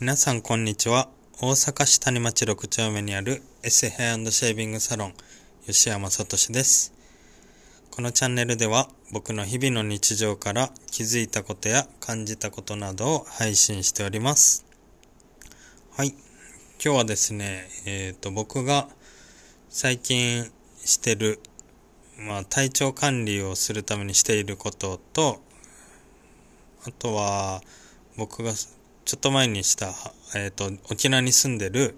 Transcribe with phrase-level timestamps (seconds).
[0.00, 1.08] 皆さんこんにちは。
[1.40, 5.14] 大阪市谷町6丁目にあるエスヘアシェービングサロン
[5.66, 6.92] 吉山聡です。
[7.92, 14.64] このチャンネルでは僕の日々の日常から気づいたことや感じたことなどを配信しております。
[15.92, 16.08] はい。
[16.84, 18.88] 今日はですね、えっ、と、僕が
[19.68, 20.50] 最近
[20.84, 21.38] してる、
[22.18, 25.40] まあ、体調管理をするためにしていることと、
[26.84, 27.62] あとは、
[28.16, 28.52] 僕が
[29.04, 29.92] ちょっと前にした、
[30.34, 31.96] えっ、と、沖縄に住んでる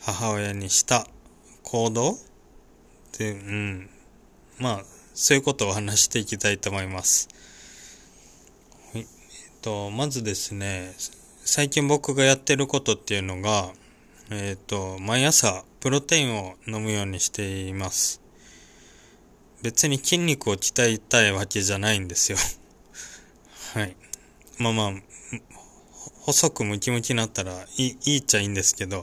[0.00, 1.06] 母親にした
[1.62, 2.16] 行動
[3.18, 3.90] で、うん。
[4.58, 4.84] まあ、
[5.14, 7.28] そういうことを話していきたいと思います。
[8.92, 9.02] はい。
[9.02, 9.06] えっ、
[9.62, 10.94] と、まずですね、
[11.44, 13.72] 最近僕がやってることっていうのが、
[14.30, 18.20] えっ、と、毎朝プロテインを飲むようにしています。
[19.62, 22.38] 別に筋肉を鍛えたいわけじゃないんですよ。
[23.74, 23.96] はい。
[24.58, 24.92] まあまあ、
[26.22, 29.02] 細くムキムキになったらいい、いいっちゃいいんですけど、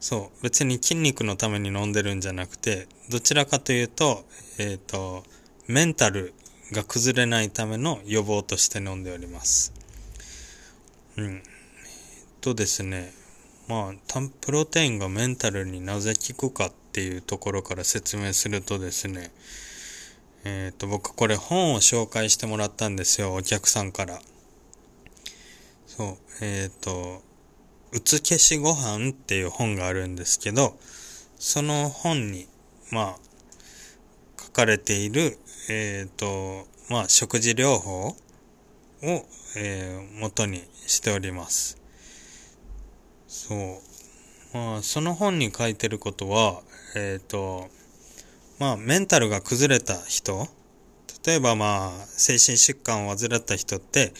[0.00, 4.24] そう、別に筋肉のために飲んでるんじゃなくて、どちらかというと、
[4.58, 5.24] えっ、と、
[5.66, 6.34] メンタル
[6.72, 9.72] が崩れないための予防として飲んでおります。
[11.16, 11.36] うん。
[11.36, 11.42] えっ
[12.40, 13.12] とですね、
[13.68, 19.30] まあ、タンプロテインがメンタルになぜ効くかっていうところから説明するとですね、
[20.44, 24.20] えっ、と、僕これ本を紹介してもらったんですよ、お客さんから。
[25.94, 27.20] そう、えっ、と、
[27.92, 30.78] うつ消しご飯っていう本があるんですけど、
[31.38, 32.48] その本に、
[32.90, 35.36] まあ、書かれている、
[35.68, 38.16] えっ、と、まあ、食事療法を、
[39.58, 41.76] えー元にしております。
[43.28, 43.58] そう。
[44.56, 46.62] まあ、その本に書いてることは、
[46.96, 47.68] えっ、と、
[48.58, 50.48] まあ、メンタルが崩れた人、
[51.26, 54.14] 例えばまあ、精神疾患を患った人って、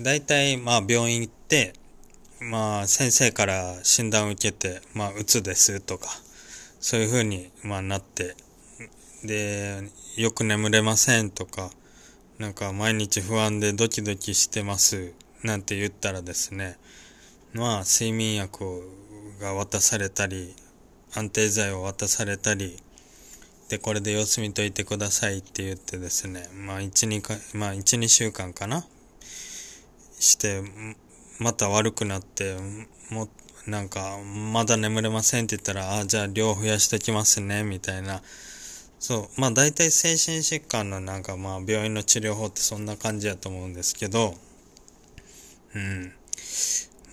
[0.00, 1.72] 大体まあ、病院行って、
[2.40, 6.08] まあ、先生から診断を受けて、まあ、うつですとか、
[6.80, 8.34] そういう風に、まあ、なって、
[9.22, 9.82] で、
[10.16, 11.70] よく眠れませんとか、
[12.38, 15.12] なんか毎日不安でドキドキしてます、
[15.44, 16.76] なんて言ったらですね、
[17.52, 18.82] まあ、睡眠薬
[19.40, 20.56] が渡されたり、
[21.14, 22.76] 安定剤を渡されたり、
[23.68, 28.84] で、これで様子見といてくださいって言ってですね、まあ、1、2回、まあ、1、2週間かな
[30.18, 30.62] して、
[31.38, 32.56] また悪くなって、
[33.10, 33.28] も、
[33.66, 34.18] なんか、
[34.52, 38.22] まだ眠れませんって言ったら、あ、じゃあ量増やしてきますね、みたいな。
[38.98, 39.40] そう。
[39.40, 44.34] まあ大体精神疾患のなんかまあ病院の治療法ってそんな感じやと思うんですけど、
[45.74, 46.12] うん。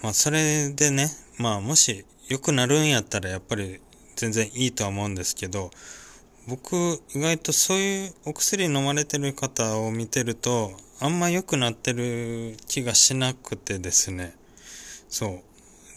[0.02, 3.82] まあそれでね、まあもし良くなるんやったらやっぱり
[4.16, 5.70] 全然いいとは思うんですけど、
[6.48, 10.72] 僕意外とそういうお薬飲まれてる方を見てると、
[11.04, 14.36] あんま良くなってる気がしなくてですね。
[15.10, 15.42] そ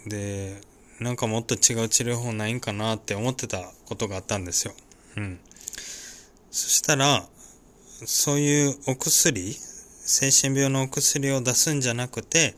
[0.06, 0.09] う。
[0.09, 0.62] で、
[0.98, 4.72] なんかもっと違う治療法ないんかなって思ってたことがあったんですよ。
[5.19, 5.41] うん。
[6.50, 7.26] そしたら、
[8.06, 12.54] そういうお薬、精神病のお薬を出すんじゃなくて、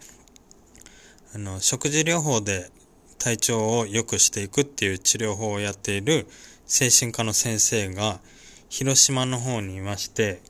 [1.35, 2.71] あの、食事療法で
[3.19, 6.29] 体調を良くしていくっていう治療法をやっている
[6.67, 8.21] 精神科の先生が
[8.69, 10.43] 広島の方にいまして、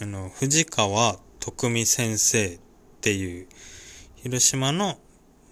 [0.00, 2.58] あの、藤川徳美先生っ
[3.02, 3.46] ていう
[4.16, 4.96] 広島の、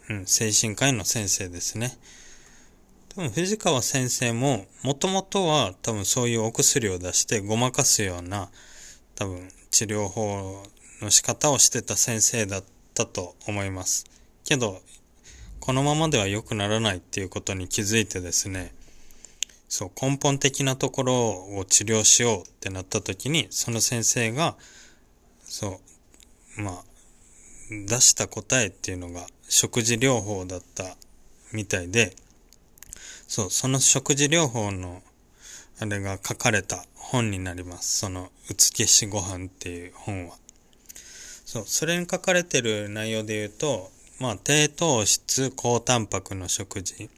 [0.09, 1.99] うん、精神科医の先生ですね。
[3.11, 8.49] 多分藤川先生ももともとは多分そういうお薬を出してごまかすような
[9.17, 10.63] 多分治療法
[11.03, 12.65] の仕方をしてた先生だっ
[12.95, 14.07] たと思います。
[14.47, 14.81] けど、
[15.61, 18.73] このままでは良くならないっていうことに気づいてですね、
[19.69, 21.15] そう根本的なところ
[21.59, 24.57] を治療しようってなった時に、その先生が、
[25.53, 25.81] そ
[26.59, 26.85] う、まあ、
[27.69, 30.97] 出した答えっていうのが食事療法だった
[31.53, 32.17] みたいで、
[33.29, 35.03] そう、その食事療法の、
[35.79, 37.99] あれが書かれた本になります。
[37.99, 40.37] その、うつ消しご飯っていう本は。
[41.45, 43.91] そう、それに書かれてる内容で言うと、
[44.21, 47.11] まあ、低糖質、高タンパクの食事。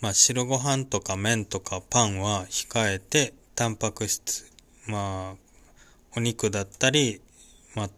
[0.00, 4.50] まあ、白ご飯とか麺とかパンは控えて、タンパク質、
[4.86, 5.49] まあ、
[6.16, 7.20] お肉だったり、
[7.74, 7.90] まあ、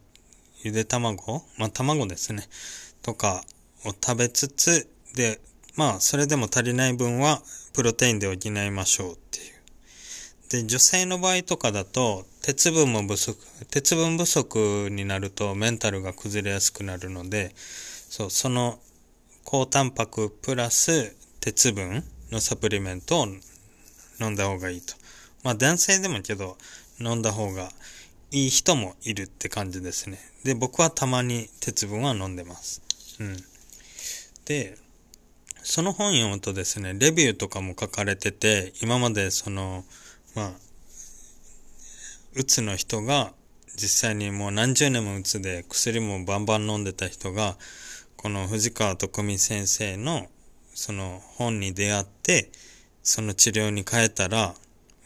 [0.63, 2.45] ゆで卵まあ、卵ですね。
[3.03, 3.43] とか
[3.85, 5.41] を食べつつ、で、
[5.77, 7.43] まあ、それでも足りない分は、
[7.73, 9.53] プロテインで補いましょうっていう。
[10.51, 13.39] で、女性の場合とかだと、鉄分も不足、
[13.71, 18.79] 鉄分不足になるとメンタルが崩れやすくなるので、そう、その、
[19.45, 23.27] 高タンパクプラス鉄分のサプリメントを
[24.21, 24.95] 飲んだ方がいいと。
[25.43, 26.59] まあ、男性でもけど、
[27.01, 27.73] 飲んだ方が
[28.33, 30.19] いい人もいるって感じですね。
[30.43, 32.83] で、僕はたまに鉄分は飲んでます。
[33.21, 33.37] うん。
[34.47, 34.79] で、
[35.63, 39.85] その本読むとですね、レビューとかも書かれてて、今までその、
[40.35, 40.53] まあ、
[42.35, 43.35] うつの人が
[43.77, 47.57] 実際にもう何十年もうつで薬もバンバン飲んでた人が、
[48.17, 50.27] この藤川徳美先生の
[50.75, 52.51] その本に出会って、
[53.03, 54.55] その治療に変えたら、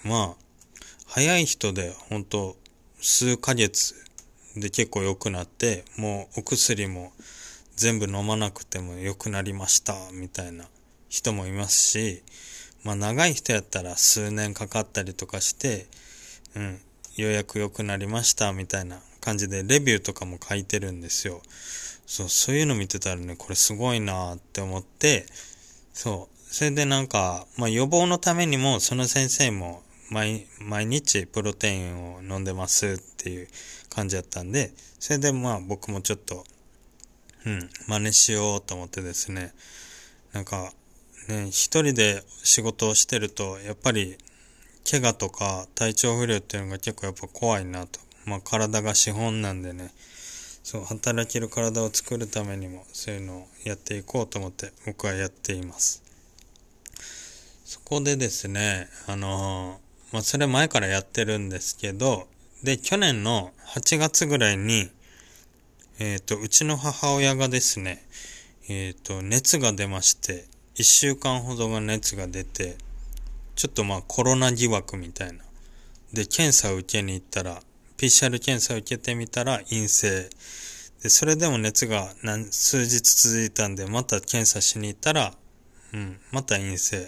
[0.04, 0.44] まあ、
[1.06, 2.56] 早い人で本当
[3.00, 3.94] 数ヶ月
[4.56, 7.12] で結構良くなって、もうお薬も
[7.76, 10.64] 全部飲まなくても良くなりました、みたいな
[11.08, 12.22] 人もいますし、
[12.84, 15.86] まあ長い人やったら数年かかったりとかして、
[16.54, 16.80] うん、
[17.16, 21.42] ようやく良くなりました、みたいな感じでレビューとかも書いてるんですよ。
[22.06, 25.26] そう、そういうの見てたらね、これすごいなって思って、
[25.92, 30.46] そう、それでなんか、まあ予防のためにもその先生も毎
[30.86, 33.48] 日プロテインを飲んでますっていう
[33.90, 36.44] 感じだったんで、それでまあ僕もちょっと
[37.46, 39.54] うん、真似しようと思ってですね、
[40.32, 40.72] なんか、
[41.28, 44.18] ね、一人で仕事をしてると、やっぱり、
[44.88, 48.00] 怪我とか体調不良っていうのが結構やっぱ怖いなと。
[48.24, 49.92] まあ体が資本なんでね、
[50.64, 56.02] そう、働ける体を作るためにもそういうのをやっていこうと思って僕はやっています。
[57.64, 59.80] そこでですね、あの、
[60.16, 62.26] まあそれ前からやってるんですけど、
[62.62, 64.88] で、去年の8月ぐらいに、
[65.98, 68.02] えっ、ー、と、うちの母親がですね、
[68.66, 70.46] えっ、ー、と、熱が出まして、
[70.76, 72.78] 1週間ほどが熱が出て、
[73.56, 75.44] ちょっとまあコロナ疑惑みたいな。
[76.14, 77.60] で、検査を受けに行ったら、
[77.98, 80.30] PCR 検査を受けてみたら陰性。
[81.02, 85.34] で、それでも熱が何、数日続いたんで、また検査しに行ったら、
[85.92, 87.06] うん、また陰性。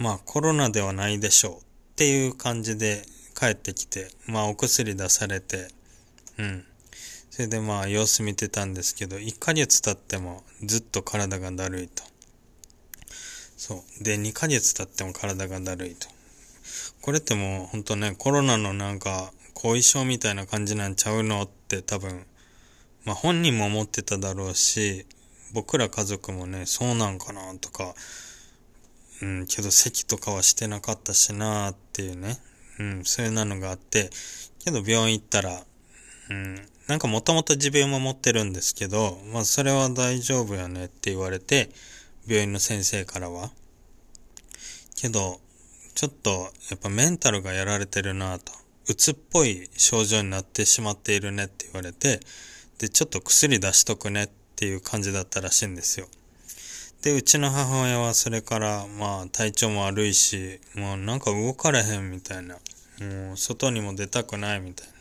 [0.00, 3.06] まあコロナではないでしょうっていう感じで
[3.38, 5.68] 帰ってきて、まあお薬出されて、
[6.38, 6.64] うん。
[7.30, 12.02] それでまあ様子見てたんですけど、1ヶ月経ってもずっと体がだるいと。
[13.56, 14.02] そう。
[14.02, 16.08] で、2ヶ月経っても体がだるいと。
[17.00, 22.26] これってもうほんとね、コロナのなんか後遺症みたいな感じなんちゃうのって多分、
[23.04, 25.06] まあ本人も思ってただろうし、
[25.52, 27.94] 僕ら家族もね、そうなんかなとか、
[29.24, 32.36] うん、けど咳とかはしてなかったしなーっていうね、
[32.78, 34.10] うん、そういうなのがあって、
[34.62, 35.62] けど病院行ったら、
[36.30, 36.56] うん、
[36.88, 41.70] なんかもともと持病も持ってるんですけど、まあそれは大丈夫やねって言われて、
[42.26, 43.50] 病院の先生からは。
[44.94, 45.40] けど、
[45.94, 48.52] ちょっとやっぱメンタルがやられてるなと。
[48.88, 52.20] うつっぽい症状になってしまっているねって言われて、
[52.78, 56.08] で、ちょっと薬出しとくねっていう感じだったらしいんですよ。
[57.04, 62.54] で、うちの母親はそれから、まあ体調も悪いし、もうなんか動かれへんみたいな。
[63.00, 64.94] もう外にも出たくないみたいな。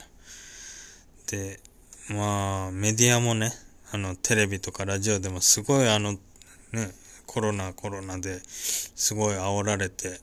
[1.31, 1.61] で、
[2.09, 3.53] まあ、メディアもね、
[3.93, 6.19] あの、テレビとかラジオでもすごいあの、ね、
[7.25, 10.19] コロナコロナですごい煽られて、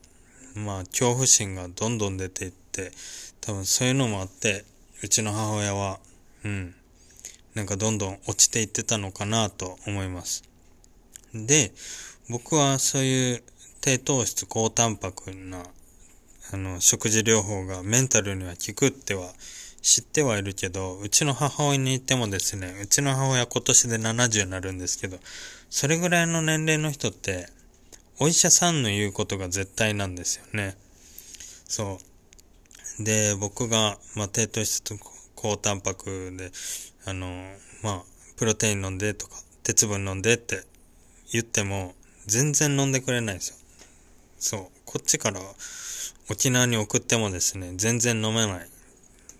[0.53, 2.91] まあ、恐怖心がどんどん出ていって、
[3.39, 4.65] 多分そういうのもあって、
[5.01, 5.99] うちの母親は、
[6.45, 6.75] うん、
[7.55, 10.50] なんかどんどん落ちていってたのかなと思います。
[11.33, 11.71] で、
[12.29, 13.43] 僕はそういう
[13.81, 15.63] 低糖質高タンパクな、
[16.53, 19.33] あの、食事療法がメンタルには効くっては
[19.81, 25.17] 知ってはいるけど、うちの母親に言ってもですね、うちの母親今年で70になるんですけど、
[25.69, 27.47] それぐらいの年齢の人って、
[28.19, 30.77] お医者さんの言うことが絶対なんですよね。
[31.65, 31.99] そ
[32.99, 33.03] う。
[33.03, 34.95] で、僕が、まあ、低糖質と
[35.35, 36.51] 高タンパクで、
[37.05, 38.03] あの、まあ、
[38.37, 40.63] プロテイン飲んでとか、鉄分飲んでって
[41.31, 41.95] 言っても、
[42.27, 43.55] 全然飲んでくれないですよ。
[44.37, 44.67] そう。
[44.85, 45.39] こっちから
[46.29, 48.69] 沖縄に送ってもですね、全然飲めない。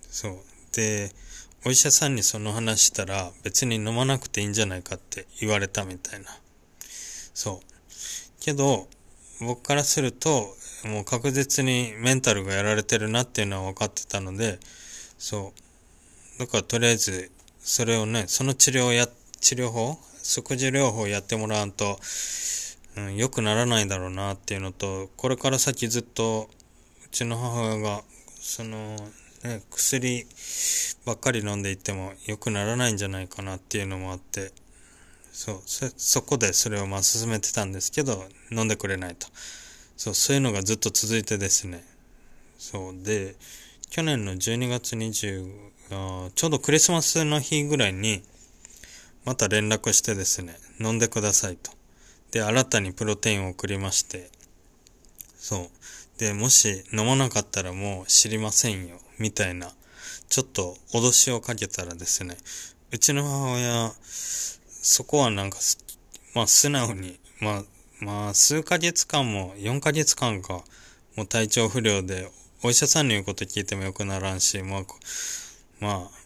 [0.09, 0.37] そう。
[0.73, 1.11] で、
[1.65, 6.25] お医者さんにその話したら別に飲まなくていいんじゃないかって言われたみたいな。
[7.33, 7.71] そう。
[8.39, 8.87] けど、
[9.39, 10.55] 僕からすると、
[10.85, 14.59] もう確実にメンタルがやられてるなっていうのは分かってたので、
[15.17, 15.53] そ
[16.35, 16.39] う。
[16.39, 19.07] だからとりあえず、それをね、その治療や、
[19.39, 21.99] 治療法食事療法やってもらわんと、
[22.97, 26.49] うん、良くならないだろうなっていうのと、これから先ずっと、
[27.05, 28.03] うちの母親が、
[28.39, 28.97] その、
[29.43, 30.25] ね、薬
[31.05, 34.51] ばっかり飲んでいっても良くならないんじゃないかなっていうのもあって、
[35.31, 39.27] そう、そ、そこでそれをまあ進めてたんですけど、飲んでくれないと。
[39.97, 41.83] そう、そういうのがずっと続いてですね。
[42.59, 43.35] そう、で、
[43.89, 48.23] 去年の12月20、あちょうどクリスマスの日ぐらいに、
[49.23, 51.71] また連絡してですね、飲んでくださいと。
[52.31, 54.29] で、新たにプロテインを送りまして、
[55.37, 55.69] そう。
[56.19, 59.71] で、もし飲まなかったらもう知りませんよ、みたいな、
[60.29, 62.37] ちょっと脅しをかけたらですね、
[62.91, 65.57] うちの母親、そこはなんか、
[66.33, 67.63] まあ素直に、まあ、
[67.99, 70.63] まあ数ヶ月間も、4ヶ月間か、
[71.15, 72.31] もう体調不良で、
[72.63, 74.85] お医者さんの言うこと聞いてもよくならんし、まあ、
[75.79, 76.20] まあ、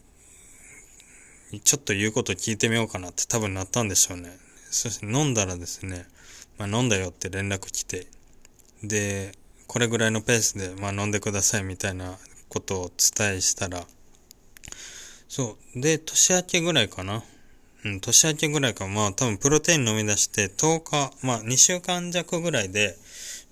[1.64, 4.38] ちょっと言うこと聞いてみようかなって多分なったんでしょうね。
[4.72, 6.06] そして飲んだらですね、
[6.58, 8.08] まあ飲んだよって連絡来て、
[8.84, 9.32] で、
[9.68, 12.18] これぐらいのペースで、まあ飲んでくださいみたいな
[12.50, 13.86] ことを伝えしたら、
[15.28, 15.82] そう。
[15.82, 17.24] で、年明けぐらいかな。
[17.84, 18.88] うん、年明けぐらいか。
[18.88, 22.98] まあ多分プロテイン飲み出して10日、まあ2週間弱ぐらいで、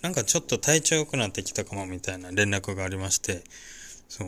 [0.01, 3.43] なんかちょっと体調良くなってきたかもみたいな連絡がありまして、
[4.09, 4.25] そ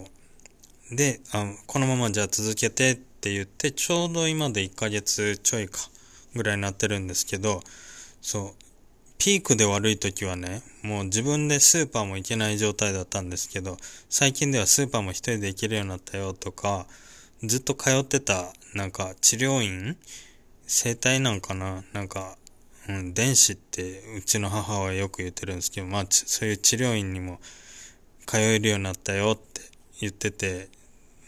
[0.92, 0.96] う。
[0.96, 5.80] で、あこのままじゃあ続けてって言って、ちょうど今で1ヶ月ちょいか、
[6.36, 7.62] ぐらいになってるんですけど、
[8.22, 8.64] そう。
[9.18, 13.78] ピークで悪い時はね、もう自分でスーパーも行けない状態だったんですけど、
[14.12, 16.86] 最近ではスーパーも一人で行けるようになったよとか、
[17.42, 19.98] ずっと通ってた、なんか治療院
[20.68, 22.38] 整体なんかななんか、
[22.88, 27.40] うん、電子ってうちの母はよく言ってるんですけど、まあ、そういう治療院にも
[28.28, 29.62] 通えるようになったよって
[30.00, 30.70] 言ってて、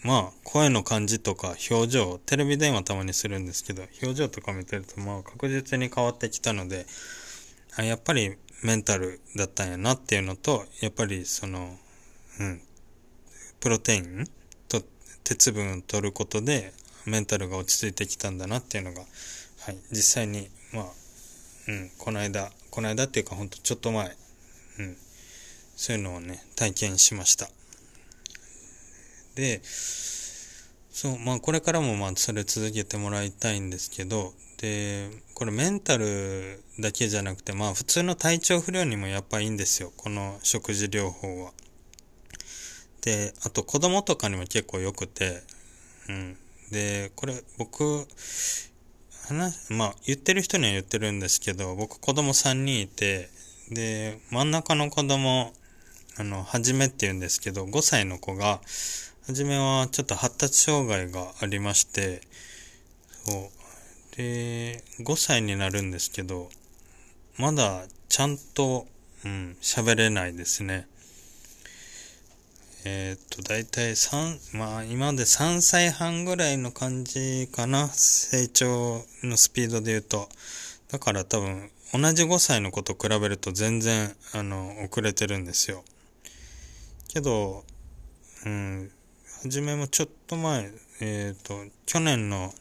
[0.03, 6.85] まあ、声の感じとか表情、テレビ電話たまにするんですけど、表情とか見てると、まあ、確実に変わってきたので、
[7.75, 11.77] あやっぱりメンタルだったんやなっていうのと、やっぱりその、
[12.39, 12.61] うん、
[13.59, 14.27] プロテイン
[14.67, 14.81] と
[15.23, 16.73] 鉄分を取ることで、
[17.05, 20.85] メンタルが落ち着いてきたんだなっていうのが、はい、実際に、まあ、
[21.67, 24.09] うん、この間、この間っていうかほんとちょっと前、う
[24.83, 24.97] ん、
[25.75, 27.49] そういうのをね、体験しました。
[29.37, 39.93] で、そう、まあこれからもまあそれ続けてもらいたいんですけど、で、これメンタルだけじゃなくて、まあ普通の体調不良にもやっぱいいんですよ。
[39.95, 41.51] この食事療法は。
[43.01, 45.43] で、あと子供とかにも結構良くて、
[46.09, 46.37] うん。
[46.71, 48.07] で、これ僕、
[49.27, 53.29] 話、まあ言ってる人には言ってるんですけど、僕子供3人いて、
[53.69, 55.53] で、真ん中の子供、
[56.17, 58.61] あの、はじめって言うんですけど、5歳の子が、
[59.27, 62.21] はじめはちょっと発達障害がありまして、
[63.25, 64.15] そう。
[64.15, 66.49] で、5歳になるんですけど、
[67.37, 68.87] まだちゃんと、
[69.25, 70.87] うん、喋れないですね。
[72.85, 77.89] えー、っと、だいたい3、まあ今まで3歳半ぐらいの感じかな。
[77.89, 80.29] 成長のスピードで言うと。
[80.87, 85.83] だから多分、同じ5歳の子と比べると全然、あの、遅れてるんですよ。
[87.09, 87.65] けど、
[88.45, 88.91] うん、
[89.43, 92.51] はじめもちょっと前、えっ、ー、と、去年の、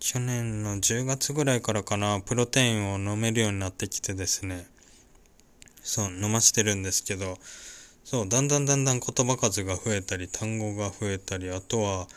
[0.00, 4.66] 去年の10月ぐらいからかな、プロテインを飲めるようになってきてですね、
[5.82, 7.36] そう、飲ましてるんですけど、
[8.04, 12.08] そう、だんだんだんだん言葉数が増えたり、単語が増えたり、あとは、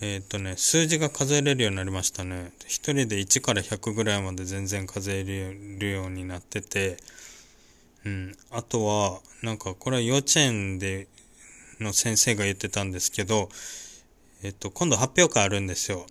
[0.00, 2.52] えっ、ー、とね、数字が数えれるようになりましたね。
[2.66, 6.96] 一人で1から100ぐらいまで全然数えるようになってて、
[8.06, 8.36] うん。
[8.50, 11.06] あとは、なんか、これは幼稚園で
[11.80, 13.48] の先生が言ってたんですけど、
[14.42, 16.06] えっと、今度発表会あるんですよ。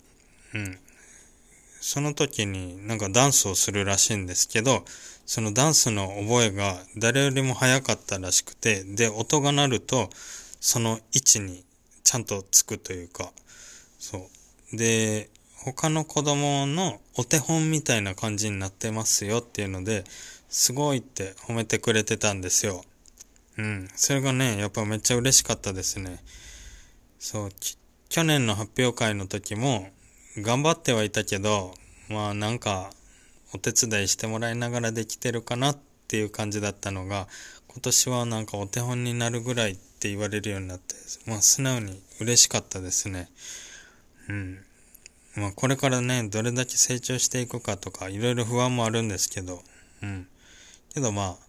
[0.54, 0.78] うん。
[1.80, 4.84] その時になんかダンスをするらしいんですけど、
[5.26, 10.10] そのダンスの覚えが誰よりも早かったらしくて、で、音が鳴ると、
[10.60, 11.64] その位置に
[12.04, 13.32] ちゃんとつくというか、
[14.00, 14.30] そ
[14.74, 14.78] う。
[14.78, 15.30] で、
[15.64, 20.04] 他の子供のお手本みたいな感じになってますよっていうので、
[20.50, 22.84] すごいって褒めてくれてたんですよ。
[23.58, 23.88] うん。
[23.96, 26.24] それがね、やっぱめっちゃ嬉しかったですね。
[27.20, 27.50] そう、
[28.10, 29.90] 去年の発表会の時も、
[30.38, 31.74] 頑張ってはいたけど、
[32.10, 32.92] まあなんか、
[33.54, 37.28] お手伝いしてもらいながらできてるかなっていう感じだったのが、
[37.68, 40.96] 今年はなんかお手本になるぐらいって言われるようになって、
[41.26, 43.30] まあ素直に嬉しかったですね。
[44.30, 44.60] うん。
[45.36, 49.64] まあこれからね、どれだけ成長していくかとか、いろいろ不安もあるんですけど、
[50.04, 50.28] うん。
[50.94, 51.47] けどまあ、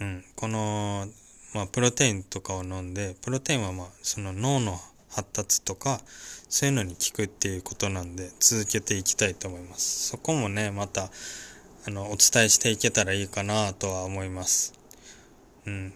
[0.00, 1.06] うん、この、
[1.54, 4.80] まあ、プロテインとかを飲んで、プロテインはまあ、その脳の
[5.10, 6.00] 発達とか、
[6.48, 10.08] そういうのに効くっていうことなんで、続けていきたいと思います。
[10.08, 11.10] そこもね、また、
[11.86, 14.72] あの、お伝えしていけたらいいかなとは思います。
[15.66, 15.94] うん。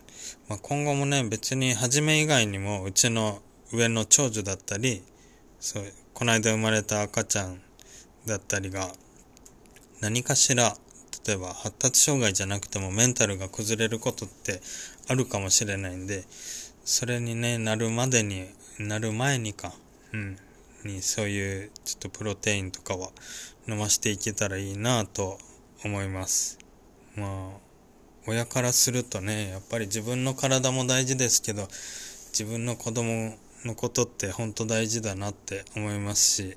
[0.49, 3.41] まあ、今後もね、別に、はじめ以外にも、うちの
[3.73, 5.03] 上の長女だったり、
[5.61, 7.61] そう、この間生まれた赤ちゃん
[8.27, 8.93] だったりが、
[10.01, 10.77] 何かしら
[11.27, 14.61] 例えば発達障害じゃなくてもメンタルが崩れることって
[15.09, 16.25] あるかもしれないんで、
[16.85, 18.47] それにね、なるまでに、
[18.79, 19.73] なる前にか、
[20.13, 20.39] うん、
[20.85, 23.11] にそういうちょっとプロテインとかは
[23.67, 25.39] 飲ましていけたらいいなと
[25.85, 26.59] 思います。
[27.17, 27.59] まあ、
[28.29, 31.67] 親からするとね、やっぱり自分の体も大事ですけど、
[32.31, 36.57] 自分の子供のことって本当大事だなって思いますし、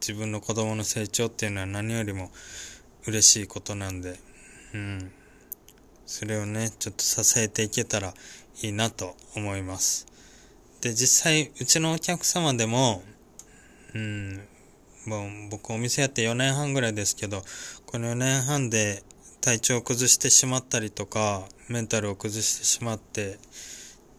[0.00, 2.32] 自分の子供の成長っていうのは何よりも
[3.06, 4.18] 嬉しいことなんで、
[4.74, 5.12] うん。
[6.06, 8.14] それをね、ちょっと支えていけたら
[8.62, 10.06] いいなと思います。
[10.80, 13.02] で、実際、うちのお客様でも、
[13.94, 14.40] うん、
[15.06, 17.42] もう僕お店やって4年半ぐらいですけど、
[17.86, 19.02] この4年半で
[19.40, 23.38] 体調を崩してしまったりとか、メンタルを崩してしまってっ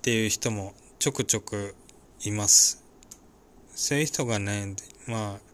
[0.01, 1.75] ていう人もちょくちょく
[2.25, 2.83] います。
[3.75, 4.75] そういう人がね、
[5.07, 5.52] まあ、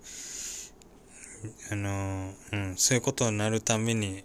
[1.71, 4.23] あの、うん、そういうことになるために、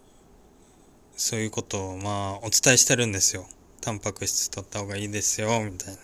[1.17, 3.47] そういうことをまあお伝えしてるんですよ。
[3.81, 6.01] タンパク質取った方がいいですよ、みたいな。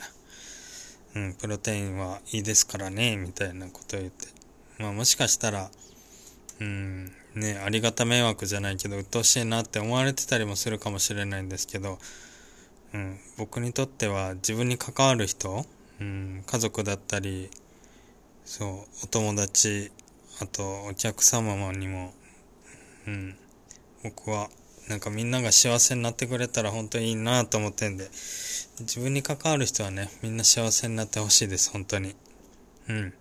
[1.17, 4.29] うん、プロテインはいいですからね、みたいなことを言って。
[4.79, 5.71] まあもしかしたら、
[6.61, 11.99] うん、ね、ありがた迷惑じゃないけど、鬱陶しいなって思われてたりもするかもしれないんですけど、
[12.93, 15.65] うん、僕にとっては自分に関わる人、
[16.01, 17.51] うん、家族だったり、
[18.45, 19.93] そう、お友達、
[20.41, 22.13] あとお客様にも、
[23.07, 23.37] うん、
[24.03, 24.49] 僕は
[24.89, 28.09] なんかみんなが幸せになってくれたら本当にいいなと思ってんで、
[28.81, 32.17] 自分に関わる人はね、みんな幸せになってほしいです、本当に。
[32.89, 33.15] うん。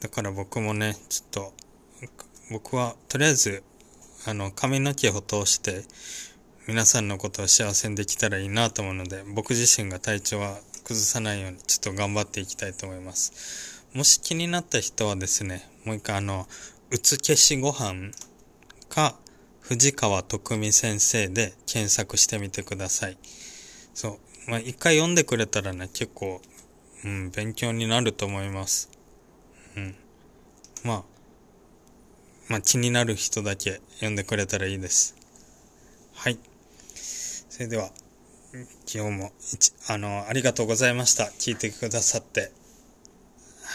[0.00, 1.52] だから僕もね、ちょっと、
[2.50, 3.62] 僕はとりあえず、
[4.26, 5.84] あの、髪の毛を通して、
[6.66, 13.79] 皆さんのことを幸せにできたらいいなと思うので、僕自身が体調は崩さないように、ちょっと頑張っていきたいと思います。
[13.92, 16.46] もし気になった人はですね、もう一回あの、
[16.90, 18.12] うつ消しご飯
[18.88, 19.16] か、
[19.60, 23.18] 藤川徳美先生で検索してみてください。
[23.92, 24.50] そう。
[24.50, 26.40] まあ、一回読んでくれたらね、結構、
[27.04, 28.90] うん、勉強になると思います。
[29.76, 29.96] うん。
[30.84, 31.04] まあ、
[32.48, 35.16] まあ気になる人だけ読んでくれたらいいです。
[36.14, 36.38] はい。
[36.94, 37.90] それでは、
[38.92, 39.32] 今日も
[39.88, 41.24] あの、ありがとうございました。
[41.24, 42.52] 聞いてくださって。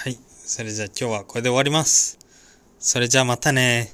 [0.04, 0.20] はい。
[0.46, 2.20] それじゃあ今日はこれで終わります。
[2.80, 3.94] それじゃあまたね